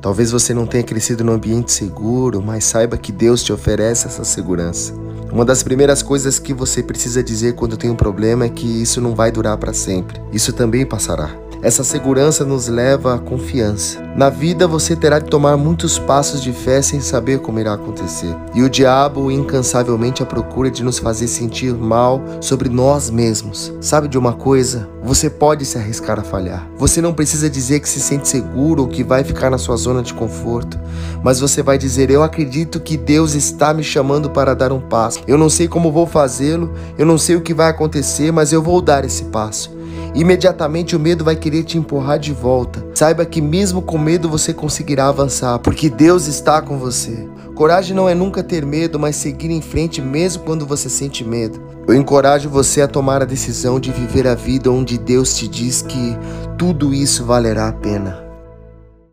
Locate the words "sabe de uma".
23.78-24.32